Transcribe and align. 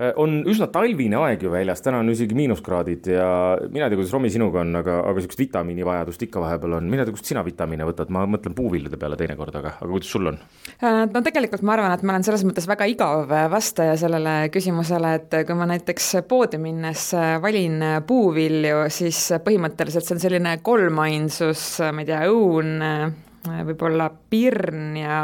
Äh, 0.00 0.14
on 0.16 0.38
üsna 0.48 0.70
talvine 0.72 1.18
aeg 1.20 1.42
ju 1.44 1.50
väljas, 1.52 1.82
täna 1.84 1.98
on 2.00 2.08
isegi 2.08 2.36
miinuskraadid 2.36 3.10
ja 3.12 3.26
mina 3.68 3.84
ei 3.84 3.92
tea, 3.92 3.98
kuidas 3.98 4.14
Romi 4.14 4.30
sinuga 4.32 4.62
on, 4.62 4.72
aga, 4.80 4.94
aga 5.04 5.20
niisugust 5.20 5.42
vitamiinivajadust 5.42 6.24
ikka 6.24 6.40
vahepeal 6.40 6.78
on, 6.78 6.88
mina 6.88 7.04
ei 7.04 7.10
tea, 7.10 7.16
kust 7.18 7.28
sina 7.28 7.42
vitamiine 7.44 7.84
võtad, 7.84 8.08
ma 8.14 8.22
mõtlen 8.30 8.56
puuviljade 8.56 8.96
peale 9.00 9.18
teinekord, 9.20 9.60
aga, 9.60 9.74
aga 9.76 9.90
kuidas 9.90 10.12
sul 10.14 10.32
on? 10.32 10.40
Äh, 10.78 11.02
no 11.12 11.24
tegelikult 11.26 11.64
ma 11.68 11.76
arvan, 11.76 11.92
et 11.92 12.06
ma 12.06 12.16
olen 12.16 12.24
selles 12.24 12.46
mõttes 12.48 12.68
väga 12.70 12.88
igav 12.88 13.36
vastaja 13.52 13.98
sellele 14.00 14.34
küsimusele, 14.54 15.14
et 15.20 15.40
kui 15.44 15.58
ma 15.58 15.68
näiteks 15.68 16.10
poodi 16.30 16.62
minnes 16.62 17.10
valin 17.44 17.80
puuvilju, 18.08 18.86
siis 18.94 19.26
põhimõtteliselt 19.44 20.08
see 20.08 20.16
on 20.16 20.24
selline 20.24 20.56
kolmainsus, 20.64 21.64
ma 21.92 22.06
ei 22.06 22.08
tea, 22.08 22.24
õun, 22.32 22.78
võib-olla 23.68 24.08
pirn 24.32 24.94
ja 24.96 25.18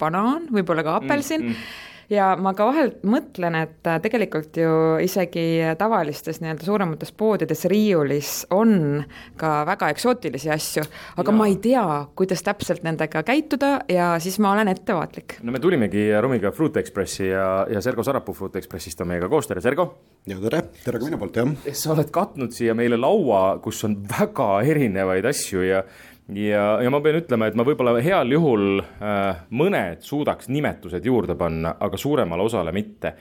banaan, 0.00 0.48
võib-olla 0.52 0.84
ka 0.86 1.02
apelsin 1.02 1.44
mm. 1.44 1.58
-hmm 1.58 1.92
ja 2.12 2.32
ma 2.40 2.54
ka 2.56 2.66
vahel 2.68 2.92
mõtlen, 3.06 3.56
et 3.62 3.88
äh, 3.88 3.98
tegelikult 4.04 4.56
ju 4.58 4.70
isegi 5.04 5.74
tavalistes 5.78 6.40
nii-öelda 6.42 6.66
suuremates 6.66 7.12
poodides 7.16 7.64
riiulis 7.70 8.32
on 8.54 9.04
ka 9.40 9.62
väga 9.68 9.90
eksootilisi 9.94 10.52
asju, 10.54 10.84
aga 11.16 11.32
ja. 11.32 11.36
ma 11.36 11.48
ei 11.50 11.58
tea, 11.62 11.84
kuidas 12.18 12.44
täpselt 12.46 12.84
nendega 12.86 13.24
käituda 13.26 13.74
ja 13.90 14.14
siis 14.22 14.38
ma 14.42 14.54
olen 14.54 14.72
ettevaatlik. 14.72 15.38
no 15.42 15.54
me 15.54 15.62
tulimegi 15.62 16.08
Rumiga 16.20 16.52
Fruit 16.52 16.76
Expressi 16.76 17.28
ja, 17.28 17.66
ja 17.70 17.84
Sergo 17.84 18.04
Sarapuu 18.04 18.34
Fruit 18.34 18.56
Expressist 18.56 19.00
on 19.00 19.12
meiega 19.12 19.28
koos, 19.32 19.48
tere 19.50 19.64
Sergo! 19.64 19.90
ja 20.28 20.38
tere, 20.40 20.62
tere 20.84 20.98
ka 20.98 21.08
minu 21.08 21.20
poolt, 21.20 21.36
jah! 21.36 21.76
sa 21.76 21.92
oled 21.94 22.10
katnud 22.14 22.54
siia 22.56 22.74
meile 22.76 22.98
laua, 23.00 23.60
kus 23.64 23.84
on 23.88 23.98
väga 24.08 24.48
erinevaid 24.64 25.26
asju 25.28 25.64
ja 25.66 25.84
ja, 26.32 26.64
ja 26.80 26.90
ma 26.92 27.00
pean 27.04 27.18
ütlema, 27.20 27.48
et 27.48 27.56
ma 27.58 27.66
võib-olla 27.66 27.94
heal 28.04 28.32
juhul 28.32 28.80
äh, 28.80 29.44
mõned 29.52 30.04
suudaks 30.06 30.48
nimetused 30.52 31.04
juurde 31.04 31.36
panna, 31.38 31.74
aga 31.84 32.00
suuremale 32.00 32.46
osale 32.46 32.72
mitte. 32.72 33.14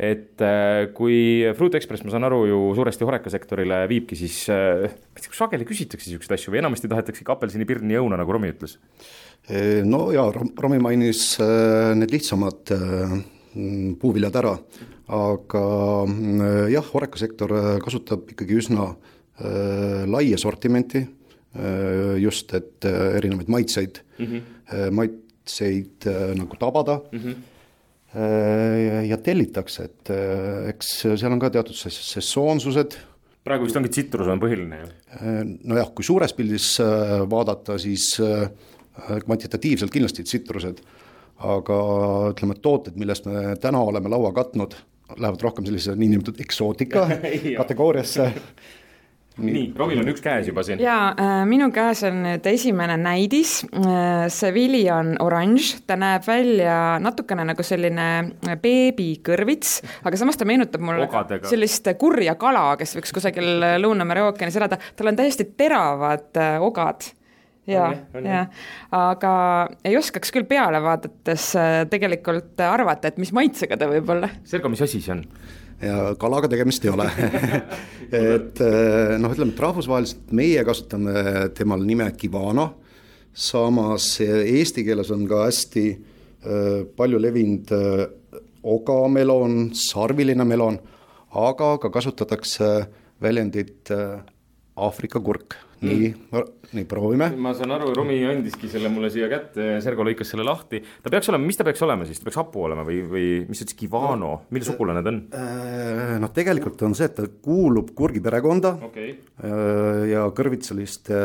et 0.00 0.40
äh, 0.40 0.88
kui 0.96 1.44
Fruit 1.56 1.74
Express, 1.76 2.04
ma 2.04 2.12
saan 2.12 2.24
aru, 2.24 2.44
ju 2.48 2.60
suuresti 2.76 3.04
horekasektorile 3.04 3.82
viibki, 3.88 4.16
siis 4.16 4.42
äh, 4.52 4.88
sageli 5.16 5.66
küsitakse 5.68 6.08
niisuguseid 6.08 6.38
asju 6.38 6.54
või 6.54 6.62
enamasti 6.62 6.88
tahetakse 6.88 7.24
ikka 7.24 7.36
apelsini, 7.36 7.68
pirni 7.68 7.96
ja 7.96 8.04
õuna, 8.04 8.20
nagu 8.20 8.32
Romi 8.36 8.52
ütles? 8.52 8.78
no 9.88 10.10
jaa, 10.12 10.28
Romi 10.32 10.78
mainis 10.84 11.34
äh, 11.40 11.92
need 11.96 12.12
lihtsamad 12.12 12.72
äh, 12.76 13.14
puuviljad 14.00 14.36
ära, 14.36 14.52
aga 15.16 15.62
äh, 16.04 16.66
jah, 16.76 16.92
horekasektor 16.92 17.56
kasutab 17.84 18.28
ikkagi 18.32 18.60
üsna 18.60 18.92
laia 19.40 20.36
sortimenti 20.36 21.00
Äh, 21.00 21.19
just, 22.22 22.54
et 22.54 22.86
äh, 22.86 23.16
erinevaid 23.18 23.48
maitseid 23.50 24.02
mm, 24.18 24.26
-hmm. 24.26 24.90
maitseid 24.90 26.06
nagu 26.38 26.56
tabada 26.56 27.00
mm. 27.12 27.18
-hmm 27.18 27.34
ja 29.06 29.16
tellitakse, 29.22 29.84
et 29.84 30.10
eks 30.66 30.88
seal 31.14 31.30
on 31.30 31.38
ka 31.38 31.50
teatud 31.50 31.76
sesoonsused. 31.78 32.96
praegu 33.44 33.64
vist 33.64 33.76
ongi 33.76 33.88
tsitrus 33.88 34.26
on 34.26 34.40
põhiline 34.42 34.80
ju? 34.80 34.88
nojah, 35.62 35.92
kui 35.94 36.02
suures 36.04 36.32
pildis 36.34 36.80
vaadata, 37.30 37.78
siis 37.78 38.18
kvantitatiivselt 39.24 39.94
kindlasti 39.94 40.24
tsitrused, 40.26 40.82
aga 41.38 41.78
ütleme, 42.32 42.58
tooted, 42.58 42.98
millest 42.98 43.30
me 43.30 43.54
täna 43.62 43.78
oleme 43.78 44.10
laua 44.10 44.32
katnud, 44.32 44.74
lähevad 45.14 45.46
rohkem 45.46 45.70
sellise 45.70 45.94
niinimetatud 45.94 46.40
eksootika 46.40 47.06
kategooriasse 47.62 48.32
nii, 49.44 49.64
Rovil 49.78 50.00
on 50.02 50.10
üks 50.12 50.22
käes 50.24 50.48
juba 50.50 50.64
siin. 50.66 50.82
jaa 50.82 51.10
äh,, 51.12 51.42
minu 51.48 51.70
käes 51.74 52.02
on 52.08 52.22
nüüd 52.24 52.46
esimene 52.50 52.96
näidis 53.00 53.60
äh,, 53.70 54.26
see 54.32 54.52
vili 54.56 54.82
on 54.92 55.14
oranž, 55.22 55.72
ta 55.88 55.98
näeb 56.00 56.26
välja 56.26 56.98
natukene 57.02 57.46
nagu 57.48 57.66
selline 57.66 58.08
beebikõrvits, 58.62 59.78
aga 60.06 60.20
samas 60.20 60.40
ta 60.40 60.48
meenutab 60.48 60.84
mulle 60.84 61.06
Ogadega. 61.08 61.48
sellist 61.50 61.88
kurja 62.00 62.36
kala, 62.40 62.74
kes 62.80 62.96
võiks 62.98 63.14
kusagil 63.16 63.48
Lõuna-Mere 63.82 64.28
ookeanis 64.28 64.60
elada, 64.60 64.80
tal 64.96 65.12
on 65.12 65.18
täiesti 65.18 65.48
teravad 65.58 66.36
äh, 66.40 66.58
ogad 66.62 67.08
ja, 67.70 67.90
ja, 68.24 68.44
aga 68.96 69.32
ei 69.86 69.96
oskaks 69.98 70.32
küll 70.34 70.48
peale 70.48 70.80
vaadates 70.84 71.50
äh, 71.58 71.70
tegelikult 71.90 72.60
arvata, 72.64 73.10
et 73.10 73.20
mis 73.20 73.32
maitsega 73.36 73.78
ta 73.80 73.88
võib 73.90 74.10
olla. 74.16 74.30
Sergo, 74.48 74.72
mis 74.72 74.82
asi 74.84 75.02
see 75.04 75.14
on? 75.16 75.24
Ja 75.80 76.14
kalaga 76.20 76.50
tegemist 76.50 76.84
ei 76.84 76.92
ole. 76.92 77.06
Et 78.10 78.60
eh, 78.64 79.16
noh, 79.22 79.30
ütleme, 79.30 79.54
et 79.54 79.62
rahvusvaheliselt 79.62 80.32
meie 80.34 80.64
kasutame 80.66 81.48
temal 81.54 81.84
nime 81.86 82.08
Kivano, 82.18 82.66
samas 83.30 84.16
eesti 84.24 84.82
keeles 84.86 85.12
on 85.14 85.22
ka 85.30 85.44
hästi 85.46 85.84
äh, 85.94 86.80
palju 86.98 87.20
levinud 87.22 87.70
äh, 87.76 88.02
ogamelon, 88.66 89.70
sarviline 89.78 90.44
melon, 90.44 90.80
aga 91.38 91.76
ka 91.78 91.92
kasutatakse 91.94 92.72
väljendit 93.22 93.92
Aafrika 94.80 95.20
kurk 95.22 95.54
nii 95.84 96.10
nii 96.76 96.86
proovime. 96.86 97.30
ma 97.40 97.52
saan 97.56 97.72
aru, 97.74 97.90
Rumi 97.96 98.18
andiski 98.28 98.68
selle 98.70 98.90
mulle 98.92 99.10
siia 99.12 99.28
kätte, 99.30 99.66
Sergo 99.84 100.04
lõikas 100.06 100.30
selle 100.32 100.46
lahti. 100.46 100.82
ta 101.02 101.12
peaks 101.12 101.30
olema, 101.32 101.46
mis 101.46 101.58
ta 101.58 101.66
peaks 101.66 101.82
olema 101.86 102.06
siis, 102.08 102.20
ta 102.20 102.28
peaks 102.28 102.40
hapu 102.40 102.64
olema 102.68 102.84
või, 102.86 103.00
või 103.10 103.26
mis 103.48 103.60
sa 103.60 103.66
ütlesid, 103.66 103.78
Kivano, 103.80 104.32
mille 104.54 104.68
sugulane 104.68 105.02
ta 105.04 105.12
on? 105.12 105.22
Äh, 105.36 106.16
noh, 106.22 106.32
tegelikult 106.36 106.82
on 106.86 106.96
see, 106.98 107.10
et 107.10 107.16
ta 107.18 107.26
kuulub 107.26 107.94
kurgiperekonda 107.98 108.76
okay. 108.90 109.16
Äh, 109.42 110.04
ja 110.12 110.26
kõrvitsaliste 110.36 111.22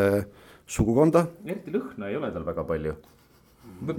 sugukonda. 0.66 1.28
eriti 1.46 1.76
lõhna 1.76 2.10
ei 2.10 2.18
ole 2.18 2.32
tal 2.34 2.48
väga 2.48 2.66
palju 2.68 2.96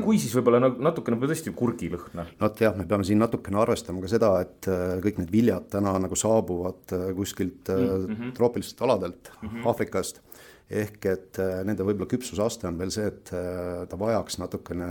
kui 0.01 0.21
siis 0.23 0.35
võib-olla 0.37 0.71
natukene 0.73 1.19
või 1.21 1.31
tõesti 1.33 1.53
kurgilõhna? 1.57 2.27
vot 2.41 2.61
jah, 2.61 2.77
me 2.77 2.87
peame 2.89 3.07
siin 3.07 3.21
natukene 3.23 3.61
arvestama 3.63 4.05
ka 4.05 4.13
seda, 4.13 4.33
et 4.47 4.71
äh, 4.73 4.97
kõik 5.05 5.21
need 5.23 5.33
viljad 5.35 5.69
täna 5.73 5.97
nagu 6.03 6.19
saabuvad 6.19 6.97
kuskilt 7.17 7.73
mm 7.73 8.15
-hmm. 8.15 8.37
troopilistelt 8.37 8.83
aladelt 8.89 9.33
mm 9.43 9.49
-hmm. 9.49 9.67
Aafrikast 9.67 10.23
ehk 10.67 11.05
et 11.07 11.39
äh, 11.39 11.61
nende 11.67 11.85
võib-olla 11.87 12.09
küpsusaste 12.11 12.67
on 12.67 12.79
veel 12.81 12.91
see, 12.91 13.07
et 13.07 13.31
äh, 13.37 13.85
ta 13.87 13.99
vajaks 13.99 14.41
natukene 14.43 14.89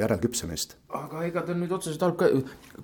järelküpsemist. 0.00 0.76
aga 0.96 1.24
ega 1.26 1.42
ta 1.44 1.56
nüüd 1.56 1.72
otseselt 1.76 2.00
halb 2.06 2.16
ka, 2.16 2.30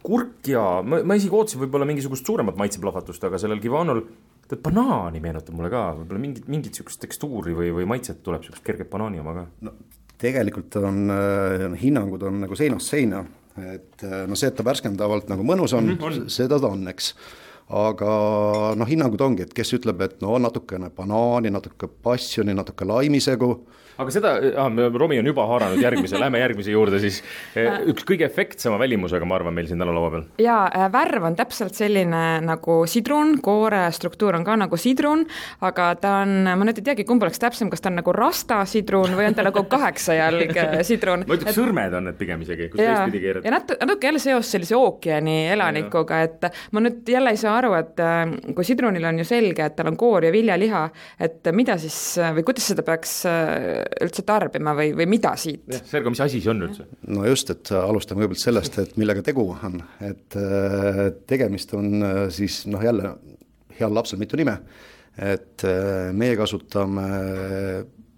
kurk 0.05 0.51
ja 0.53 0.83
ma, 0.85 1.01
ma 1.09 1.17
isegi 1.17 1.33
ootasin 1.33 1.63
võib-olla 1.65 1.89
mingisugust 1.89 2.29
suuremat 2.29 2.61
maitseplahvatust, 2.61 3.25
aga 3.25 3.41
sellel 3.41 3.63
Givanol 3.65 4.05
tead, 4.45 4.61
banaani 4.61 5.23
meenutab 5.25 5.57
mulle 5.57 5.73
ka, 5.73 5.87
võib-olla 6.03 6.21
mingit, 6.27 6.53
mingit 6.53 6.77
sihukest 6.77 7.01
tekstuuri 7.07 7.57
või, 7.57 7.73
või 7.81 7.89
maitset 7.95 8.21
tuleb, 8.27 8.45
sihukest 8.45 8.67
kerget 8.67 8.93
banaani 8.93 9.25
oma 9.25 9.39
ka. 9.39 9.47
no 9.69 9.77
tegelikult 10.23 10.79
on 10.81 11.05
äh,, 11.13 11.69
hinnangud 11.83 12.23
on 12.29 12.43
nagu 12.47 12.59
seinast 12.59 12.95
seina, 12.95 13.25
et 13.59 14.01
no 14.29 14.37
see, 14.39 14.49
et 14.49 14.57
ta 14.57 14.65
värskendavalt 14.65 15.29
nagu 15.29 15.45
mõnus 15.45 15.75
on 15.77 15.91
mm, 15.91 15.99
-hmm, 16.01 16.29
seda 16.33 16.57
ta 16.63 16.71
on, 16.73 16.87
eks 16.89 17.11
aga 17.69 18.15
noh, 18.79 18.89
hinnangud 18.89 19.21
ongi, 19.21 19.47
et 19.47 19.55
kes 19.57 19.77
ütleb, 19.79 20.01
et 20.05 20.19
no 20.25 20.39
natukene 20.43 20.91
banaani, 20.97 21.53
natuke 21.55 21.89
passjoni, 21.89 22.57
natuke 22.57 22.89
laimisegu 22.89 23.55
aga 24.01 24.13
seda 24.13 24.33
ah,, 24.57 24.71
Romi 24.97 25.19
on 25.21 25.29
juba 25.29 25.45
haaranud 25.51 25.83
järgmise, 25.83 26.19
lähme 26.21 26.41
järgmise 26.41 26.73
juurde 26.73 27.01
siis. 27.03 27.21
Eh, 27.59 27.69
üks 27.93 28.07
kõige 28.09 28.25
efektsema 28.27 28.79
välimusega, 28.81 29.27
ma 29.29 29.37
arvan, 29.39 29.55
meil 29.57 29.69
siin 29.69 29.81
täna 29.83 29.95
laua 29.95 30.13
peal. 30.15 30.25
jaa, 30.43 30.65
äh, 30.69 30.89
värv 30.93 31.29
on 31.29 31.37
täpselt 31.39 31.77
selline 31.79 32.23
nagu 32.45 32.79
sidrun, 32.91 33.37
koore 33.45 33.85
struktuur 33.95 34.39
on 34.39 34.47
ka 34.47 34.57
nagu 34.65 34.79
sidrun, 34.81 35.25
aga 35.65 35.91
ta 36.01 36.15
on, 36.23 36.35
ma 36.49 36.69
nüüd 36.69 36.81
ei 36.81 36.87
teagi, 36.91 37.07
kumb 37.09 37.25
oleks 37.25 37.43
täpsem, 37.43 37.71
kas 37.73 37.85
ta 37.85 37.91
on 37.93 38.01
nagu 38.01 38.15
rasta 38.17 38.63
sidrun 38.69 39.17
või 39.19 39.29
on 39.31 39.39
ta 39.39 39.47
nagu 39.47 39.65
kaheksajalg 39.75 40.57
äh, 40.57 40.79
sidrun. 40.87 41.27
ma 41.29 41.39
ütleks 41.39 41.53
et... 41.53 41.61
sõrmed 41.61 41.99
on 41.99 42.09
need 42.11 42.21
pigem 42.21 42.47
isegi, 42.47 42.71
kus 42.73 42.81
teistpidi 42.81 43.23
keerad. 43.27 43.49
ja 43.49 43.55
natuke, 43.59 43.81
natuke 43.85 44.11
jälle 44.11 44.25
seos 44.25 44.53
sellise 44.57 44.79
ookeani 44.79 45.37
elanikuga, 45.53 46.23
et 46.29 46.49
ma 46.73 46.85
nüüd 46.85 47.13
jälle 47.13 47.35
ei 47.35 47.41
saa 47.41 47.52
aru, 47.55 47.75
et 47.79 48.03
äh, 48.03 48.25
kui 48.57 48.67
sidrunil 48.67 49.07
on 49.09 49.23
ju 49.23 49.29
selge, 49.29 49.67
et 49.67 49.77
tal 49.79 49.93
on 49.93 49.99
koor 50.01 50.27
ja 50.27 50.33
viljaliha, 50.35 50.83
et 51.23 51.53
mida 51.55 51.79
siis 51.81 51.99
või 52.37 52.47
kuidas 52.47 52.71
seda 52.73 52.85
peaks 52.87 53.15
üldse 53.27 54.25
tarbima 54.27 54.75
või, 54.79 54.93
või 54.97 55.09
mida 55.11 55.35
siit? 55.41 55.67
Sergo, 55.89 56.13
mis 56.13 56.23
asi 56.25 56.41
see 56.43 56.53
on 56.53 56.67
üldse? 56.69 56.87
no 57.13 57.27
just, 57.29 57.51
et 57.53 57.73
alustame 57.77 58.23
kõigepealt 58.23 58.43
sellest, 58.43 58.79
et 58.83 58.99
millega 59.01 59.25
tegu 59.27 59.45
on, 59.53 59.79
et 60.05 60.37
äh, 60.39 61.03
tegemist 61.29 61.73
on 61.79 62.03
äh, 62.03 62.21
siis 62.35 62.63
noh, 62.71 62.83
jälle 62.83 63.15
heal 63.79 63.95
lapsel 63.95 64.21
mitu 64.21 64.39
nime, 64.41 64.59
et 65.17 65.65
äh, 65.69 66.11
meie 66.17 66.37
kasutame 66.39 67.07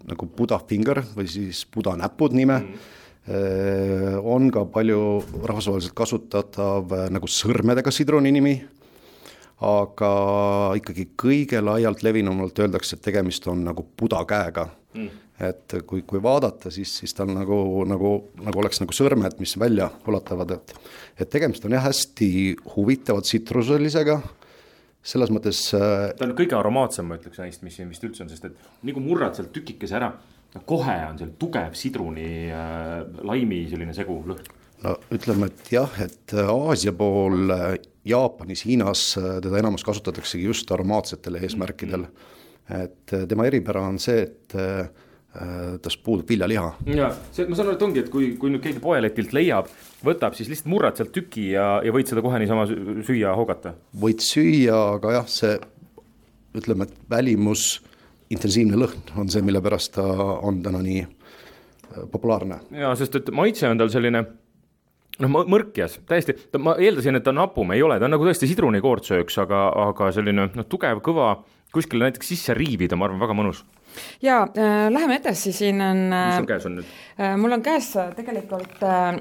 nagu 0.05 0.27
Buddha 0.37 0.59
finger 0.69 1.01
või 1.15 1.29
siis 1.31 1.63
Buddha 1.71 1.95
näpud 1.99 2.35
nime 2.37 2.59
mm., 2.61 2.91
on 4.21 4.51
ka 4.53 4.67
palju 4.69 4.99
rahvusvaheliselt 5.49 5.95
kasutatav 5.97 6.91
nagu 7.09 7.25
sõrmedega 7.25 7.89
sidruni 7.89 8.29
nimi, 8.29 8.51
aga 9.63 10.09
ikkagi 10.75 11.09
kõige 11.15 11.61
laialt 11.63 12.03
levinumalt 12.03 12.59
öeldakse, 12.59 12.97
et 12.97 13.05
tegemist 13.05 13.47
on 13.47 13.63
nagu 13.67 13.85
Buddha 13.97 14.25
käega. 14.27 14.67
Mm. 14.95 15.21
Et 15.45 15.73
kui, 15.83 16.01
kui 16.07 16.21
vaadata, 16.23 16.71
siis, 16.71 16.93
siis 17.01 17.11
tal 17.15 17.27
nagu, 17.35 17.57
nagu, 17.87 18.11
nagu 18.39 18.59
oleks 18.61 18.79
nagu 18.79 18.95
sõrmed, 18.95 19.35
mis 19.41 19.57
välja 19.59 19.89
ulatavad, 20.07 20.53
et 20.55 20.75
et 21.19 21.29
tegemist 21.31 21.65
on 21.67 21.75
jah, 21.75 21.83
hästi 21.83 22.29
huvitava 22.75 23.23
tsitruselisega, 23.23 24.15
selles 25.05 25.31
mõttes 25.31 25.59
äh, 25.77 26.13
ta 26.17 26.27
on 26.27 26.35
kõige 26.37 26.55
aromaatsem, 26.57 27.07
ma 27.07 27.19
ütleks 27.19 27.39
neist, 27.43 27.63
mis 27.67 27.75
siin 27.77 27.91
vist 27.91 28.03
üldse 28.07 28.23
on, 28.23 28.31
sest 28.31 28.47
et 28.47 28.55
nii 28.87 28.95
kui 28.95 29.03
murrad 29.03 29.35
sealt 29.37 29.51
tükikese 29.55 29.99
ära, 29.99 30.13
kohe 30.67 30.95
on 31.09 31.19
seal 31.19 31.33
tugev 31.39 31.75
sidruni 31.75 32.29
äh, 32.47 33.01
laimi 33.27 33.65
selline 33.71 33.95
segu 33.95 34.21
lõhn. 34.27 34.47
no 34.85 34.95
ütleme, 35.15 35.51
et 35.51 35.71
jah, 35.75 35.99
et 36.03 36.35
Aasia 36.47 36.95
pool 36.95 37.51
äh, 37.51 37.75
Jaapanis, 38.05 38.65
Hiinas 38.67 39.07
teda 39.17 39.59
enamus 39.59 39.83
kasutataksegi 39.87 40.45
just 40.45 40.71
aromaatsetel 40.71 41.39
eesmärkidel. 41.41 42.05
et 42.69 43.13
tema 43.29 43.45
eripära 43.45 43.81
on 43.85 43.99
see, 44.01 44.23
et 44.23 44.55
tast 45.81 46.01
puudub 46.03 46.29
viljaliha. 46.29 46.71
ja 46.95 47.09
see, 47.31 47.45
ma 47.49 47.57
saan 47.57 47.69
aru, 47.69 47.77
et 47.77 47.83
ongi, 47.85 48.01
et 48.05 48.09
kui, 48.09 48.31
kui 48.39 48.53
nüüd 48.53 48.63
keegi 48.63 48.81
poeletilt 48.81 49.33
leiab, 49.35 49.69
võtab, 50.05 50.37
siis 50.37 50.49
lihtsalt 50.49 50.71
murrad 50.71 50.97
sealt 50.97 51.11
tüki 51.15 51.49
ja, 51.51 51.65
ja 51.85 51.93
võid 51.93 52.09
seda 52.09 52.23
kohe 52.25 52.39
niisama 52.41 52.65
süüa 52.69 53.35
hoogata? 53.37 53.75
võid 54.01 54.23
süüa, 54.23 54.79
aga 54.95 55.17
jah, 55.19 55.27
see 55.29 55.57
ütleme, 56.55 56.87
et 56.87 56.95
välimus, 57.11 57.67
intensiivne 58.31 58.79
lõhn 58.79 59.13
on 59.19 59.29
see, 59.29 59.43
mille 59.45 59.61
pärast 59.61 59.95
ta 59.97 60.05
on 60.05 60.61
täna 60.65 60.81
nii 60.85 61.03
populaarne. 62.11 62.61
jaa, 62.81 62.95
sest 62.99 63.19
et 63.19 63.31
maitse 63.35 63.69
on 63.69 63.81
tal 63.81 63.91
selline 63.93 64.23
noh, 65.23 65.45
mõrkjas, 65.51 65.99
täiesti, 66.09 66.37
ma 66.59 66.75
eeldasin, 66.81 67.19
et 67.19 67.25
ta 67.25 67.33
on 67.33 67.43
hapum, 67.43 67.71
ei 67.75 67.83
ole, 67.85 67.99
ta 67.99 68.09
on 68.09 68.15
nagu 68.15 68.27
tõesti 68.27 68.49
sidrunikoortsööks, 68.51 69.39
aga, 69.45 69.67
aga 69.89 70.11
selline 70.15 70.49
noh, 70.51 70.67
tugev, 70.71 71.01
kõva, 71.05 71.37
kuskile 71.75 72.07
näiteks 72.07 72.33
sisse 72.33 72.55
riivida, 72.57 72.97
ma 72.99 73.09
arvan, 73.09 73.21
väga 73.23 73.37
mõnus. 73.37 73.63
ja 74.21 74.43
äh, 74.43 74.89
läheme 74.91 75.21
edasi, 75.21 75.53
siin 75.55 75.81
on 75.81 76.05
mis 76.11 76.37
sul 76.41 76.51
käes 76.51 76.67
on 76.67 76.79
nüüd 76.79 76.93
äh,? 77.19 77.35
mul 77.39 77.55
on 77.55 77.63
käes 77.63 77.93
tegelikult 78.17 78.83
äh, 78.83 79.19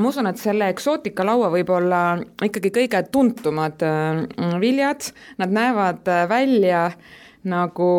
ma 0.00 0.08
usun, 0.08 0.28
et 0.30 0.40
selle 0.40 0.70
eksootikalaua 0.72 1.50
võib 1.52 1.72
olla 1.74 2.02
ikkagi 2.44 2.72
kõige 2.72 3.02
tuntumad 3.12 3.82
äh, 3.84 4.22
viljad, 4.62 5.10
nad 5.42 5.52
näevad 5.52 6.08
äh, 6.08 6.24
välja 6.30 6.86
nagu 7.48 7.90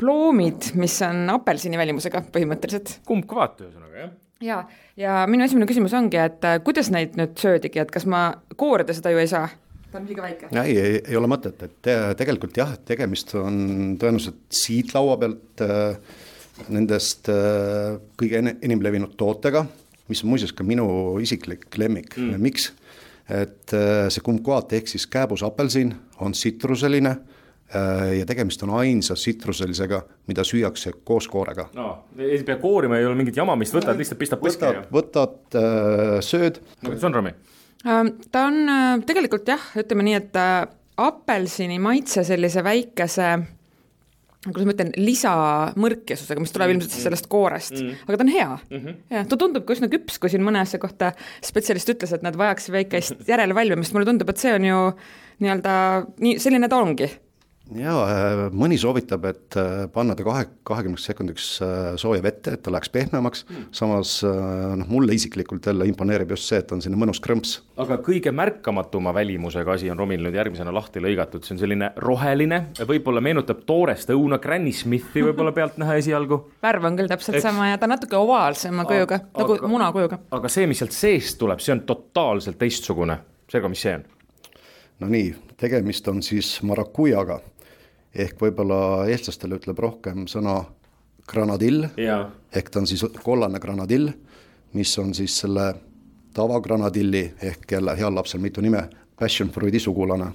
ploomid, 0.00 0.70
mis 0.80 0.94
on 1.04 1.26
apelsini 1.34 1.76
välimusega 1.76 2.22
põhimõtteliselt. 2.32 3.00
kumbkvaat 3.08 3.60
ühesõnaga, 3.60 3.79
jah? 4.40 4.68
ja, 4.96 5.16
ja 5.20 5.26
minu 5.30 5.44
esimene 5.44 5.68
küsimus 5.68 5.94
ongi, 5.96 6.20
et 6.20 6.44
äh, 6.46 6.58
kuidas 6.64 6.90
neid 6.94 7.16
nüüd 7.18 7.36
söödigi, 7.40 7.82
et 7.82 7.92
kas 7.92 8.06
ma 8.08 8.30
koorida 8.60 8.96
seda 8.96 9.12
ju 9.12 9.20
ei 9.20 9.28
saa? 9.30 9.48
ta 9.90 9.98
on 9.98 10.06
liiga 10.08 10.24
väike. 10.24 10.50
ei, 10.62 10.76
ei, 10.78 10.98
ei 11.02 11.18
ole 11.18 11.30
mõtet, 11.30 11.62
et 11.66 11.78
te, 11.82 11.96
tegelikult 12.18 12.56
jah, 12.60 12.74
et 12.76 12.84
tegemist 12.88 13.34
on 13.38 13.96
tõenäoliselt 14.00 14.42
siit 14.54 14.94
laua 14.96 15.18
pealt 15.20 15.64
äh, 15.66 16.20
nendest 16.70 17.30
äh, 17.32 17.98
kõige 18.20 18.44
enim 18.52 18.84
levinud 18.84 19.16
tootega, 19.20 19.64
mis 20.10 20.24
on 20.24 20.32
muuseas 20.32 20.54
ka 20.56 20.66
minu 20.66 20.86
isiklik 21.22 21.68
lemmik 21.78 22.16
mm., 22.18 22.38
miks? 22.42 22.72
et 23.30 23.70
äh, 23.76 24.08
see 24.10 24.24
kumquat 24.26 24.72
ehk 24.74 24.88
siis 24.90 25.04
kääbus 25.06 25.44
apelsin 25.46 25.92
on 26.18 26.32
tsitruseline 26.34 27.12
Äh, 27.14 27.39
ja 28.18 28.26
tegemist 28.26 28.62
on 28.66 28.72
ainsa 28.80 29.14
tsitruselisega, 29.14 30.00
mida 30.26 30.42
süüakse 30.46 30.92
koos 31.04 31.28
koorega. 31.30 31.68
no 31.74 31.90
ei 32.18 32.42
pea 32.46 32.56
koorima, 32.58 32.98
ei 32.98 33.06
ole 33.06 33.14
mingit 33.18 33.36
jamamist, 33.38 33.74
võtad 33.76 34.00
lihtsalt, 34.00 34.18
pistad 34.18 34.42
põske 34.42 34.72
ja. 34.74 34.82
võtad 34.90 35.54
äh,, 35.54 36.18
sööd. 36.24 36.58
no 36.82 36.90
kuidas 36.90 37.06
on, 37.06 37.14
Rami? 37.14 37.34
Ähm, 37.86 38.12
ta 38.32 38.48
on 38.50 38.60
äh, 38.68 38.90
tegelikult 39.06 39.48
jah, 39.48 39.70
ütleme 39.80 40.04
nii, 40.08 40.18
et 40.18 40.36
äh, 40.40 40.66
apelsini 41.00 41.78
maitse 41.82 42.26
sellise 42.26 42.64
väikese 42.66 43.30
kuidas 44.40 44.66
ma 44.66 44.72
ütlen, 44.72 44.90
lisamõrkjasusega, 44.96 46.40
mis 46.40 46.52
tuleb 46.54 46.74
ilmselt 46.74 46.94
sellest 46.96 47.26
koorest 47.32 47.74
mm, 47.76 47.88
-hmm. 47.88 48.04
aga 48.08 48.16
ta 48.16 48.24
on 48.24 48.32
hea 48.32 48.50
mm. 48.56 48.76
-hmm. 48.76 49.00
jah, 49.12 49.26
ta 49.28 49.36
tundub 49.36 49.66
ka 49.68 49.76
üsna 49.76 49.90
küps, 49.92 50.18
kui 50.18 50.32
siin 50.32 50.44
mõne 50.44 50.62
asja 50.64 50.80
kohta 50.80 51.12
spetsialist 51.44 51.92
ütles, 51.92 52.14
et 52.16 52.24
nad 52.24 52.36
vajaks 52.40 52.70
väikest 52.72 53.24
järelevalvimist, 53.32 53.92
mulle 53.92 54.08
tundub, 54.08 54.30
et 54.32 54.40
see 54.40 54.54
on 54.56 54.64
ju 54.64 54.78
nii-öelda 55.44 55.74
nii, 56.24 56.38
selline 56.40 56.68
ta 56.72 56.80
ongi 56.80 57.10
jaa, 57.78 57.98
äh, 58.02 58.40
mõni 58.56 58.76
soovitab, 58.80 59.24
et 59.30 59.56
äh, 59.58 59.84
panna 59.92 60.16
ta 60.18 60.24
kahe, 60.26 60.46
kahekümneks 60.66 61.06
sekundiks 61.10 61.46
äh, 61.62 61.76
sooja 62.00 62.22
vette, 62.24 62.54
et 62.56 62.62
ta 62.64 62.72
läheks 62.72 62.90
pehmemaks 62.92 63.44
mm., 63.46 63.68
samas 63.76 64.16
noh, 64.24 64.88
mulle 64.90 65.14
isiklikult 65.14 65.66
jälle 65.70 65.86
imponeerib 65.90 66.34
just 66.34 66.48
see, 66.50 66.60
et 66.60 66.72
on 66.74 66.82
selline 66.82 66.98
mõnus 67.00 67.20
krõmps. 67.22 67.58
aga 67.80 68.00
kõige 68.04 68.32
märkamatuma 68.34 69.14
välimusega 69.14 69.76
asi 69.76 69.90
on 69.92 70.00
Romil 70.00 70.24
nüüd 70.26 70.38
järgmisena 70.38 70.74
lahti 70.74 71.02
lõigatud, 71.02 71.46
see 71.46 71.56
on 71.56 71.62
selline 71.62 71.92
roheline, 72.02 72.62
võib-olla 72.88 73.22
meenutab 73.24 73.62
toorest 73.68 74.10
õuna, 74.14 74.40
Granny 74.42 74.72
Smithi 74.76 75.24
võib-olla 75.28 75.54
pealtnäha 75.56 75.98
esialgu. 76.00 76.42
värv 76.62 76.90
on 76.90 76.98
küll 77.00 77.10
täpselt 77.10 77.38
Eks... 77.38 77.46
sama 77.46 77.70
ja 77.70 77.78
ta 77.78 77.88
on 77.88 77.94
natuke 77.96 78.18
ovaalsema 78.18 78.86
kujuga, 78.88 79.22
nagu 79.38 79.60
munakujuga. 79.70 80.22
aga 80.38 80.52
see, 80.52 80.66
mis 80.70 80.82
sealt 80.82 80.96
seest 80.96 81.38
tuleb, 81.40 81.62
see 81.62 81.76
on 81.76 81.84
totaalselt 81.88 82.58
teistsugune, 82.60 83.20
seega, 83.50 83.70
mis 83.70 83.86
see 83.86 83.94
on? 84.00 84.08
no 85.00 85.08
nii, 85.12 85.30
tegemist 85.60 86.08
on 86.10 86.22
siis 86.24 86.58
marakujaga 86.66 87.40
ehk 88.14 88.40
võib-olla 88.40 89.06
eestlastele 89.10 89.58
ütleb 89.60 89.78
rohkem 89.78 90.26
sõna 90.30 90.60
granadill, 91.30 91.86
ehk 91.96 92.70
ta 92.70 92.80
on 92.82 92.88
siis 92.90 93.04
kollane 93.22 93.60
granadill, 93.62 94.10
mis 94.74 94.92
on 94.98 95.14
siis 95.14 95.36
selle 95.42 95.72
tavagranadilli 96.34 97.24
ehk 97.50 97.72
jälle 97.76 97.96
heal 97.98 98.14
lapsel 98.14 98.42
mitu 98.42 98.62
nime, 98.62 98.84
passion 99.18 99.50
fruit'i 99.50 99.80
sugulane. 99.82 100.30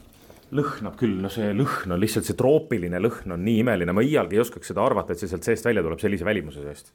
Lõhnab 0.55 0.95
küll, 0.99 1.17
no 1.23 1.29
see 1.33 1.49
lõhn 1.57 1.95
on 1.95 1.99
lihtsalt 1.99 2.27
see 2.27 2.37
troopiline 2.37 2.99
lõhn 3.01 3.33
on 3.33 3.43
nii 3.43 3.63
imeline, 3.63 3.95
ma 3.95 4.03
iialgi 4.05 4.37
ei 4.37 4.43
oskaks 4.43 4.71
seda 4.71 4.83
arvata, 4.85 5.13
et 5.13 5.19
see 5.19 5.31
sealt 5.31 5.47
seest 5.47 5.65
välja 5.65 5.83
tuleb 5.83 5.99
sellise 5.99 6.27
välimuse 6.27 6.63
seest 6.63 6.93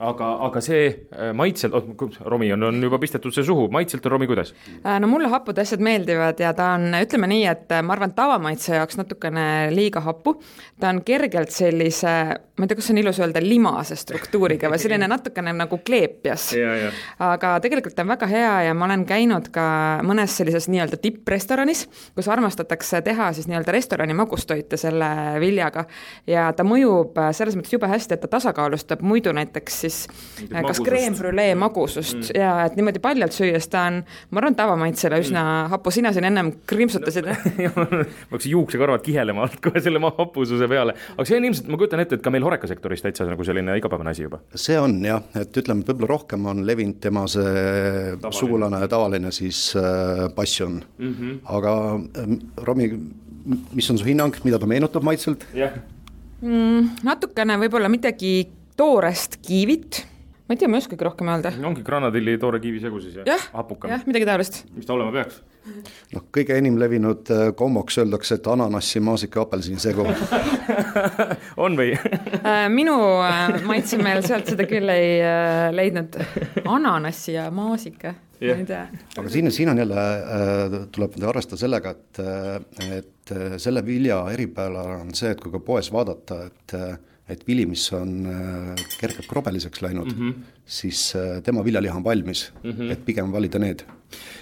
aga, 0.00 0.28
aga 0.46 0.60
see 0.62 0.86
äh, 0.88 1.32
maitselt 1.36 1.74
oh,, 1.74 1.84
Romi 2.30 2.50
on, 2.52 2.62
on 2.70 2.82
juba 2.82 2.98
pistetud 3.02 3.34
see 3.34 3.44
suhu, 3.46 3.68
maitselt 3.74 4.06
on 4.06 4.14
Romi 4.14 4.28
kuidas? 4.30 4.52
Äh, 4.78 4.98
no 5.02 5.10
mulle 5.10 5.30
hapud 5.32 5.58
asjad 5.58 5.82
meeldivad 5.84 6.40
ja 6.42 6.52
ta 6.56 6.72
on, 6.76 6.92
ütleme 6.98 7.28
nii, 7.30 7.44
et 7.50 7.74
äh, 7.74 7.82
ma 7.84 7.94
arvan, 7.96 8.14
tavamaitse 8.16 8.76
jaoks 8.78 8.98
natukene 9.00 9.46
liiga 9.74 10.02
hapu. 10.04 10.36
ta 10.80 10.92
on 10.92 11.02
kergelt 11.06 11.50
sellise, 11.54 12.14
ma 12.58 12.66
ei 12.66 12.70
tea, 12.70 12.78
kas 12.78 12.90
on 12.92 13.00
ilus 13.02 13.18
öelda 13.22 13.42
limase 13.42 13.98
struktuuriga 13.98 14.70
või 14.70 14.80
selline 14.82 15.08
natukene 15.10 15.54
nagu 15.56 15.80
kleepjas. 15.84 16.50
aga 17.32 17.54
tegelikult 17.64 17.96
ta 17.98 18.06
on 18.06 18.12
väga 18.14 18.30
hea 18.30 18.54
ja 18.68 18.76
ma 18.78 18.86
olen 18.86 19.04
käinud 19.08 19.50
ka 19.54 19.66
mõnes 20.06 20.36
sellises 20.38 20.68
nii-öelda 20.70 21.00
tipprestoranis, 21.02 21.86
kus 22.14 22.30
armastatakse 22.30 23.02
teha 23.06 23.32
siis 23.36 23.50
nii-öelda 23.50 23.74
restorani 23.74 24.16
magustoite 24.18 24.78
selle 24.80 25.10
viljaga 25.42 25.86
ja 26.28 26.48
ta 26.54 26.66
mõjub 26.66 27.18
selles 27.34 27.58
mõttes 27.58 27.74
jube 27.74 27.90
hästi, 27.90 28.14
et 28.14 28.24
ta 28.24 28.30
tasakaalustab 28.38 29.02
muidu 29.02 29.32
näiteks 29.34 29.87
siis 29.88 30.48
Mingit 30.48 30.68
kas 30.68 30.80
kreembrülee 30.84 31.54
magusust 31.58 32.20
mm. 32.20 32.36
ja 32.38 32.52
et 32.68 32.76
niimoodi 32.78 33.00
paljalt 33.02 33.34
süües 33.34 33.68
ta 33.72 33.86
on, 33.90 34.00
ma 34.30 34.42
arvan, 34.42 34.56
tavamaitsele 34.58 35.20
üsna 35.22 35.42
mm. 35.42 35.72
hapu, 35.74 35.92
sina 35.94 36.12
siin 36.14 36.28
ennem 36.28 36.52
krimpsutasid 36.68 37.28
ma 37.28 37.86
hakkasin 37.86 38.52
juuksekarvad 38.54 39.04
kihelema 39.06 39.44
alt 39.46 39.58
kohe 39.64 39.82
selle 39.84 40.02
hapususe 40.02 40.68
peale, 40.70 40.94
aga 41.16 41.28
see 41.28 41.38
on 41.40 41.48
ilmselt, 41.48 41.70
ma 41.72 41.80
kujutan 41.80 42.04
ette, 42.04 42.18
et 42.18 42.24
ka 42.24 42.32
meil 42.34 42.46
horekasektoris 42.46 43.04
täitsa 43.04 43.26
nagu 43.28 43.46
selline 43.46 43.76
igapäevane 43.80 44.14
asi 44.14 44.26
juba. 44.26 44.40
see 44.54 44.78
on 44.80 44.98
jah, 45.04 45.24
et 45.38 45.62
ütleme, 45.62 45.84
et 45.84 45.92
võib-olla 45.92 46.12
rohkem 46.14 46.48
on 46.52 46.64
levinud 46.68 47.00
tema 47.02 47.26
see 47.30 47.52
tavaline. 47.52 48.38
sugulane, 48.40 48.82
tavaline 48.90 49.34
siis 49.34 49.72
äh, 49.78 50.28
passion 50.34 50.80
mm, 50.98 51.14
-hmm. 51.14 51.38
aga 51.58 51.74
äh, 51.98 52.34
Romi, 52.68 52.90
mis 53.72 53.90
on 53.90 53.98
su 53.98 54.04
hinnang, 54.04 54.34
mida 54.44 54.58
ta 54.58 54.66
meenutab 54.66 55.02
maitselt? 55.06 55.46
jah 55.54 55.74
mm,. 56.42 57.04
natukene 57.06 57.58
võib-olla 57.64 57.90
midagi 57.92 58.48
toorest 58.78 59.40
kiivit, 59.42 60.02
ma 60.46 60.54
ei 60.54 60.60
tea, 60.60 60.70
ma 60.70 60.78
ei 60.78 60.84
oskagi 60.84 61.06
rohkem 61.06 61.30
öelda. 61.32 61.52
ongi 61.66 61.82
granadilli 61.86 62.38
toore 62.38 62.60
kiivi 62.62 62.80
segu 62.82 63.00
siis 63.02 63.18
jah? 63.18 63.48
jah, 63.90 64.04
midagi 64.06 64.28
taolist. 64.28 64.62
mis 64.76 64.86
ta 64.86 64.94
olema 64.94 65.14
peaks? 65.14 65.42
noh, 66.14 66.24
kõige 66.34 66.56
enim 66.58 66.78
levinud 66.80 67.32
äh, 67.34 67.42
komboks 67.58 67.98
öeldakse, 68.02 68.38
et 68.38 68.46
ananassi, 68.50 69.02
maasika, 69.04 69.42
apelsini 69.44 69.82
segu 69.82 70.06
on 71.64 71.76
või 71.78 71.90
äh, 71.98 72.64
minu 72.72 72.94
äh, 73.26 73.58
maitsemeel 73.66 74.22
sealt 74.26 74.48
seda 74.54 74.68
küll 74.70 74.88
ei 74.94 75.18
leidnud. 75.74 76.16
ananassi 76.64 77.34
ja 77.34 77.48
maasika 77.54 78.14
yeah., 78.40 78.88
aga 79.18 79.28
siin, 79.32 79.50
siin 79.52 79.74
on 79.74 79.82
jälle 79.82 80.06
tuleb 80.94 81.18
arvestada 81.26 81.60
sellega, 81.60 81.92
et, 81.92 82.22
et 83.02 83.36
selle 83.60 83.82
vilja 83.84 84.22
eripära 84.32 84.86
on 85.02 85.12
see, 85.18 85.34
et 85.34 85.42
kui 85.42 85.52
ka 85.52 85.60
poes 85.66 85.90
vaadata, 85.92 86.44
et 86.46 86.78
et 87.28 87.44
vili, 87.48 87.66
mis 87.68 87.84
on 87.96 88.14
äh, 88.28 88.86
kergelt 89.00 89.28
krobeliseks 89.28 89.82
läinud 89.84 90.10
mm, 90.14 90.18
-hmm. 90.18 90.58
siis 90.64 91.12
äh, 91.16 91.42
tema 91.44 91.64
viljaliha 91.64 91.96
on 91.96 92.04
valmis 92.04 92.52
mm, 92.62 92.70
-hmm. 92.70 92.92
et 92.92 93.04
pigem 93.04 93.32
valida 93.32 93.58
need. 93.58 93.84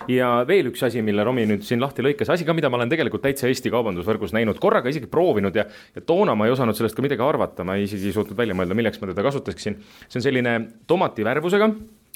ja 0.08 0.44
veel 0.48 0.70
üks 0.70 0.84
asi, 0.86 1.02
mille 1.02 1.24
Romi 1.24 1.46
nüüd 1.46 1.62
siin 1.66 1.80
lahti 1.80 2.02
lõikas, 2.02 2.30
asi 2.30 2.44
ka, 2.44 2.54
mida 2.54 2.70
ma 2.70 2.76
olen 2.76 2.88
tegelikult 2.88 3.22
täitsa 3.22 3.48
Eesti 3.48 3.70
kaubandusvõrgus 3.70 4.32
näinud, 4.32 4.58
korraga 4.58 4.88
isegi 4.88 5.06
proovinud 5.06 5.56
ja, 5.56 5.66
ja 5.94 6.00
toona 6.00 6.34
ma 6.34 6.46
ei 6.46 6.52
osanud 6.52 6.76
sellest 6.76 6.96
ka 6.96 7.02
midagi 7.02 7.22
arvata, 7.22 7.64
ma 7.64 7.74
isegi 7.74 8.06
ei 8.06 8.12
suutnud 8.12 8.38
välja 8.38 8.54
mõelda, 8.54 8.74
milleks 8.74 9.00
ma 9.00 9.10
teda 9.10 9.22
kasutaksin. 9.22 9.76
see 10.08 10.18
on 10.18 10.22
selline 10.22 10.58
tomati 10.86 11.24
värvusega, 11.24 11.66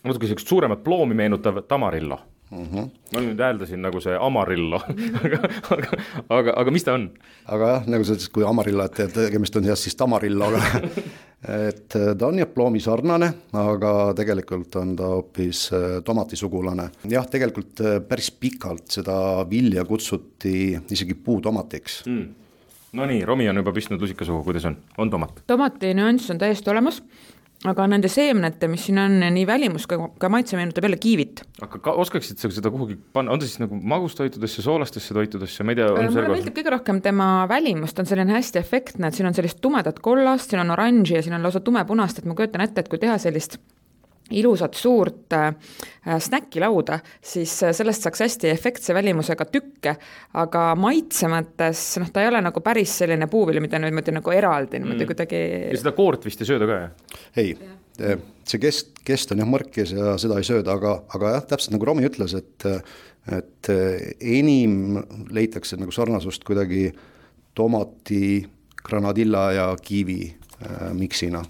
natuke 0.04 0.26
niisugust 0.26 0.48
suuremat 0.48 0.84
ploomi 0.84 1.14
meenutav 1.14 1.64
tamarillo 1.68 2.20
mm. 2.50 2.66
-hmm. 2.66 2.90
ma 3.14 3.23
nüüd 3.25 3.40
hääldasin 3.40 3.83
nagu 3.83 4.00
see 4.00 4.16
Amarillo 4.21 4.80
aga, 5.25 5.40
aga, 5.71 5.99
aga, 6.28 6.54
aga 6.57 6.71
mis 6.71 6.85
ta 6.85 6.95
on? 6.99 7.11
aga 7.47 7.73
jah, 7.75 7.88
nagu 7.95 8.04
sa 8.04 8.16
ütlesid, 8.16 8.33
kui 8.35 8.47
Amarillo, 8.47 8.85
et 8.85 9.14
tegemist 9.14 9.57
on 9.57 9.69
jah 9.71 9.78
siis 9.78 9.97
Tamarilloga 9.97 10.62
et 11.66 11.97
äh, 11.97 12.11
ta 12.19 12.26
on 12.26 12.38
jah 12.38 12.50
ploomi 12.50 12.80
sarnane, 12.80 13.33
aga 13.52 13.95
tegelikult 14.19 14.76
on 14.83 14.97
ta 14.97 15.14
hoopis 15.14 15.71
äh, 15.73 15.87
tomatisugulane. 16.04 16.90
jah, 17.09 17.26
tegelikult 17.30 17.80
äh, 17.80 18.00
päris 18.09 18.30
pikalt 18.30 18.90
seda 18.99 19.47
vilja 19.50 19.85
kutsuti 19.85 20.78
isegi 20.90 21.14
puutomatiks 21.14 22.04
mm 22.07 22.28
no 22.92 23.07
nii, 23.07 23.25
Romi 23.25 23.49
on 23.50 23.61
juba 23.61 23.73
pistnud 23.75 24.00
lusika 24.02 24.26
suhu, 24.26 24.42
kuidas 24.47 24.64
on, 24.66 24.76
on 24.99 25.11
tomat? 25.11 25.45
tomati 25.47 25.92
nüanss 25.95 26.30
on 26.33 26.40
täiesti 26.42 26.73
olemas 26.73 27.02
aga 27.69 27.87
nende 27.93 28.09
seemnete, 28.09 28.69
mis 28.73 28.87
siin 28.88 29.00
on, 29.02 29.19
nii 29.35 29.45
välimus 29.49 29.85
kui 29.88 29.99
ka 30.21 30.31
maitse 30.33 30.57
meenutab 30.57 30.87
jälle 30.87 30.97
kiivit. 31.00 31.43
aga 31.61 31.81
ka, 31.83 31.95
oskaksid 32.05 32.40
sa 32.40 32.49
seda 32.52 32.73
kuhugi 32.73 32.97
panna, 33.12 33.35
on 33.35 33.43
ta 33.43 33.49
siis 33.49 33.61
nagu 33.61 33.76
magustoitudesse, 33.76 34.64
soolastesse 34.64 35.17
toitudesse, 35.17 35.67
ma 35.67 35.75
ei 35.75 35.81
tea, 35.81 35.90
on 35.93 36.09
mulle 36.09 36.31
meeldib 36.33 36.57
kõige 36.57 36.73
rohkem 36.76 37.02
tema 37.05 37.29
välimus, 37.50 37.93
ta 37.93 38.05
on 38.05 38.09
selline 38.09 38.33
hästi 38.37 38.62
efektne, 38.62 39.11
et 39.11 39.19
siin 39.19 39.29
on 39.29 39.37
sellist 39.37 39.61
tumedat 39.61 40.00
kollast, 40.05 40.55
siin 40.55 40.64
on 40.64 40.73
oranži 40.76 41.19
ja 41.19 41.26
siin 41.26 41.37
on 41.37 41.45
lausa 41.45 41.61
tumepunast, 41.64 42.23
et 42.23 42.31
ma 42.31 42.38
kujutan 42.38 42.64
ette, 42.64 42.81
et 42.81 42.88
kui 42.88 43.02
teha 43.02 43.19
sellist 43.21 43.61
ilusat 44.30 44.78
suurt 44.78 45.34
äh, 45.37 45.50
snäkilauda, 46.18 47.00
siis 47.22 47.54
äh, 47.66 47.75
sellest 47.76 48.06
saaks 48.06 48.25
hästi 48.25 48.50
efektse 48.52 48.94
välimusega 48.96 49.46
tükke, 49.50 49.96
aga 50.40 50.64
maitse 50.78 51.30
mõttes 51.30 51.82
noh, 52.02 52.10
ta 52.12 52.25
ei 52.25 52.30
ole 52.30 52.42
nagu 52.44 52.62
päris 52.64 52.96
selline 53.02 53.28
puuvili, 53.30 53.62
mida 53.64 53.80
niimoodi 53.82 54.16
nagu 54.16 54.34
eraldi 54.34 54.80
niimoodi 54.80 55.04
mm. 55.04 55.12
kuidagi. 55.12 55.44
ja 55.70 55.82
seda 55.82 55.94
koort 55.96 56.26
vist 56.28 56.42
ei 56.42 56.50
sööda 56.52 56.70
ka, 56.70 56.80
jah? 56.84 57.14
ei, 57.42 57.54
see 58.49 58.62
kest, 58.62 58.94
kest 59.06 59.34
on 59.34 59.42
jah 59.42 59.50
mõrkis 59.50 59.94
ja 59.96 60.16
seda 60.20 60.40
ei 60.40 60.46
sööda, 60.46 60.76
aga, 60.78 60.96
aga 61.16 61.37
jah, 61.37 61.46
täpselt 61.54 61.76
nagu 61.76 61.88
Romi 61.90 62.08
ütles, 62.08 62.37
et 62.38 62.68
et 63.30 63.68
enim 63.68 64.96
leitakse 65.30 65.76
nagu 65.78 65.92
sarnasust 65.92 66.42
kuidagi 66.49 66.87
tomati, 67.54 68.40
granadilla 68.80 69.42
ja 69.52 69.66
kiivi 69.82 70.22
äh, 70.32 70.92
miksina 70.96 71.44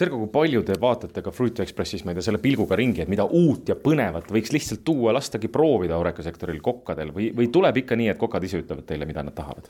Sergo, 0.00 0.16
kui 0.22 0.30
palju 0.32 0.62
te 0.64 0.78
vaatate 0.80 1.20
ka 1.20 1.32
Fruit 1.34 1.58
Expressis, 1.60 2.06
ma 2.06 2.14
ei 2.14 2.16
tea, 2.16 2.24
selle 2.30 2.40
pilguga 2.40 2.78
ringi, 2.78 3.02
et 3.04 3.10
mida 3.12 3.26
uut 3.26 3.68
ja 3.68 3.76
põnevat 3.76 4.30
võiks 4.32 4.54
lihtsalt 4.54 4.80
tuua, 4.86 5.12
lastagi 5.12 5.50
proovida 5.52 5.98
orekasektoril 6.00 6.62
kokkadel 6.64 7.12
või, 7.12 7.28
või 7.36 7.50
tuleb 7.52 7.82
ikka 7.82 7.98
nii, 8.00 8.08
et 8.14 8.20
kokad 8.20 8.46
ise 8.48 8.62
ütlevad 8.62 8.86
teile, 8.88 9.08
mida 9.08 9.26
nad 9.26 9.36
tahavad? 9.36 9.68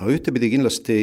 no 0.00 0.08
ühtepidi 0.08 0.48
kindlasti 0.54 0.96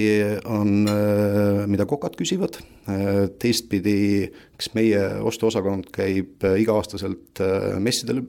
on, 0.49 0.87
äh, 0.89 1.67
mida 1.69 1.85
kokad 1.85 2.15
küsivad, 2.17 2.57
äh, 2.89 3.27
teistpidi, 3.39 4.31
eks 4.57 4.71
meie 4.77 5.03
ostuosakond 5.27 5.91
käib 5.93 6.47
äh, 6.47 6.57
iga-aastaselt 6.63 7.43
messidel 7.83 8.23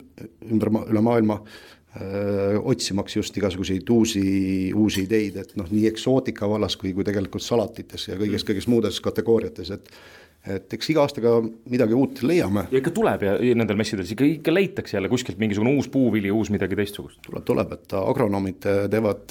ümber, 0.50 0.72
üle 0.90 1.04
maailma 1.04 1.40
otsimaks 2.62 3.16
just 3.16 3.36
igasuguseid 3.36 3.90
uusi, 3.90 4.22
uusi 4.76 5.02
ideid, 5.08 5.36
et 5.42 5.56
noh, 5.58 5.66
nii 5.70 5.88
eksootika 5.90 6.48
vallas 6.50 6.76
kui, 6.78 6.92
kui 6.94 7.06
tegelikult 7.06 7.42
salatites 7.42 8.08
ja 8.10 8.18
kõiges, 8.20 8.46
kõiges 8.46 8.68
muudes 8.70 9.00
kategooriates, 9.02 9.72
et 9.74 9.90
et 10.46 10.74
eks 10.74 10.90
iga 10.92 11.02
aastaga 11.02 11.32
midagi 11.68 11.96
uut 11.98 12.20
leiame. 12.22 12.66
ja 12.70 12.80
ikka 12.80 12.92
tuleb 12.94 13.24
ja 13.26 13.34
nendel 13.58 13.78
messidel 13.78 14.06
ikka, 14.06 14.26
ikka 14.38 14.54
leitakse 14.54 14.96
jälle 14.96 15.10
kuskilt 15.10 15.38
mingisugune 15.38 15.74
uus 15.76 15.88
puuvili, 15.92 16.30
uus 16.30 16.50
midagi 16.54 16.76
teistsugust. 16.78 17.20
tuleb, 17.26 17.44
tuleb, 17.44 17.72
et 17.74 17.94
agronoomid 17.98 18.68
teevad, 18.90 19.24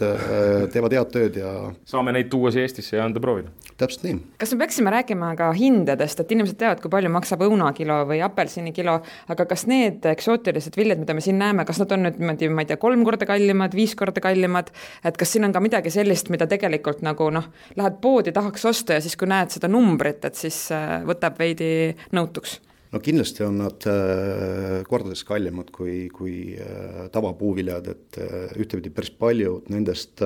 teevad 0.74 0.96
head 0.98 1.14
tööd 1.14 1.40
ja. 1.42 1.54
saame 1.88 2.14
neid 2.16 2.30
tuua 2.34 2.52
siia 2.52 2.68
Eestisse 2.68 2.98
ja 2.98 3.06
anda 3.08 3.22
proovida. 3.24 3.54
täpselt 3.80 4.04
nii. 4.08 4.20
kas 4.42 4.54
me 4.54 4.60
peaksime 4.64 4.94
rääkima 4.94 5.32
ka 5.40 5.50
hindadest, 5.56 6.20
et 6.20 6.36
inimesed 6.36 6.60
teavad, 6.60 6.84
kui 6.84 6.92
palju 6.92 7.12
maksab 7.14 7.46
õunakilo 7.48 8.02
või 8.12 8.20
apelsinikilo, 8.26 9.00
aga 9.34 9.48
kas 9.50 9.66
need 9.70 10.06
eksootilised 10.12 10.78
viljad, 10.78 11.02
mida 11.02 11.16
me 11.18 11.24
siin 11.24 11.40
näeme, 11.40 11.66
kas 11.66 11.80
nad 11.82 11.96
on 11.96 12.06
nüüd 12.08 12.20
niimoodi, 12.20 12.52
ma 12.52 12.66
ei 12.66 12.72
tea, 12.74 12.80
kolm 12.82 13.06
korda 13.08 13.30
kallimad, 13.30 13.76
viis 13.78 13.96
korda 13.96 14.22
kallimad, 14.24 14.74
et 15.08 15.18
kas 15.18 15.34
siin 15.34 15.48
on 15.48 15.56
ka 15.56 15.64
midagi 15.64 15.94
sellist, 15.94 16.30
mida 16.34 16.50
tegelikult 16.50 17.02
nagu 17.06 17.32
noh, 17.34 17.48
lähed 17.80 18.00
poodi, 18.04 18.36
tahaks 18.36 18.68
osta 18.68 18.98
ja 18.98 19.04
siis, 19.04 19.16
kui 19.18 19.30
näed 19.30 19.56
seda 19.56 19.72
numbrit, 19.72 20.26
et 20.28 20.36
siis 20.36 20.68
võtab 21.06 21.38
veidi 21.42 21.70
nõutuks? 22.16 22.62
no 22.92 23.02
kindlasti 23.04 23.44
on 23.46 23.60
nad 23.62 23.86
äh, 23.90 24.82
kordades 24.88 25.24
kallimad 25.28 25.72
kui, 25.76 26.08
kui 26.14 26.56
äh, 26.56 27.08
tavapuuviljad, 27.14 27.90
et 27.94 28.20
äh, 28.24 28.56
ühtepidi 28.60 28.92
päris 28.94 29.12
paljud 29.20 29.68
nendest 29.74 30.24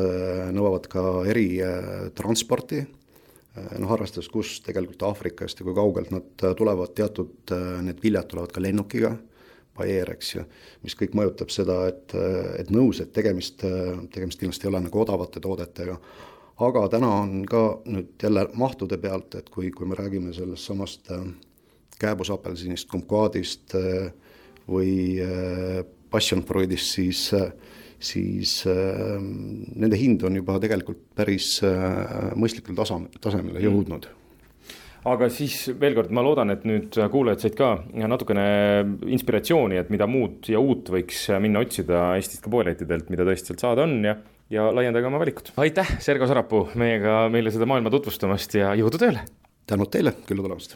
nõuavad 0.56 0.88
ka 0.92 1.06
eritransporti, 1.32 2.84
noh 3.82 3.92
arvestades, 3.92 4.30
kus 4.32 4.62
tegelikult 4.64 5.04
Aafrikast 5.04 5.60
ja 5.60 5.66
kui 5.68 5.76
kaugelt 5.76 6.14
nad 6.14 6.46
tulevad, 6.56 6.94
teatud 6.96 7.52
need 7.84 8.00
viljad 8.04 8.30
tulevad 8.32 8.54
ka 8.56 8.64
lennukiga, 8.64 9.12
Bayer, 9.76 10.10
eks 10.14 10.30
ju, 10.36 10.44
mis 10.86 10.96
kõik 11.00 11.14
mõjutab 11.16 11.52
seda, 11.52 11.78
et, 11.90 12.14
et 12.60 12.72
nõus, 12.72 13.00
et 13.04 13.12
tegemist, 13.16 13.64
tegemist 14.12 14.40
kindlasti 14.40 14.68
ei 14.68 14.72
ole 14.72 14.82
nagu 14.86 15.00
odavate 15.04 15.44
toodetega 15.44 15.96
aga 16.68 16.86
täna 16.92 17.10
on 17.24 17.42
ka 17.50 17.64
nüüd 17.90 18.22
jälle 18.22 18.46
mahtude 18.60 19.00
pealt, 19.02 19.36
et 19.40 19.50
kui, 19.54 19.72
kui 19.74 19.88
me 19.90 19.98
räägime 19.98 20.34
sellest 20.36 20.70
samast 20.70 21.12
äh, 21.14 21.26
kääbusapelsinist, 22.02 22.90
kumkvaadist 22.92 23.76
äh, 23.80 24.10
või 24.70 24.94
äh, 25.24 25.82
passionfruidist, 26.12 26.98
siis 26.98 27.28
siis 28.02 28.64
nende 28.66 29.94
hind 29.94 30.24
on 30.26 30.40
juba 30.40 30.56
tegelikult 30.58 31.04
päris 31.14 31.60
mõistlikul 32.34 32.74
tasa, 32.74 32.96
tasemele 33.22 33.60
mm. 33.60 33.66
jõudnud 33.68 34.08
aga 35.06 35.28
siis 35.30 35.68
veel 35.78 35.94
kord, 35.94 36.10
ma 36.10 36.24
loodan, 36.26 36.50
et 36.50 36.66
nüüd 36.66 36.98
kuulajad 37.14 37.46
said 37.46 37.60
ka 37.60 37.70
natukene 38.10 38.48
inspiratsiooni, 39.06 39.78
et 39.78 39.94
mida 39.94 40.10
muud 40.10 40.50
ja 40.50 40.58
uut 40.58 40.90
võiks 40.90 41.28
minna 41.46 41.62
otsida 41.62 42.08
Eestist 42.18 42.42
ka 42.42 42.50
poelettidelt, 42.54 43.14
mida 43.14 43.28
tõesti 43.30 43.54
sealt 43.54 43.62
saada 43.68 43.86
on 43.86 44.00
ja 44.10 44.18
ja 44.52 44.68
laiendage 44.76 45.08
oma 45.08 45.20
valikut. 45.20 45.54
aitäh, 45.58 45.96
Sergo 46.00 46.28
Sarapuu, 46.28 46.66
meiega, 46.76 47.24
meile 47.34 47.54
seda 47.54 47.68
maailma 47.70 47.94
tutvustamast 47.94 48.60
ja 48.60 48.76
jõudu 48.78 49.02
tööle! 49.02 49.24
tänud 49.72 49.92
teile 49.94 50.14
külla 50.28 50.44
tulemast! 50.44 50.70